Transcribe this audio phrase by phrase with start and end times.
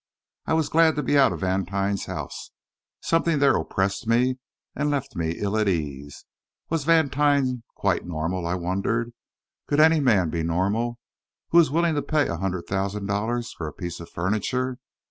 [0.47, 2.49] I was glad to be out of Vantine's house;
[3.01, 4.39] something there oppressed me
[4.75, 6.25] and left me ill at ease.
[6.71, 9.13] Was Vantine quite normal, I wondered?
[9.67, 10.97] Could any man be normal
[11.49, 14.79] who was willing to pay a hundred thousand dollars for a piece of furniture?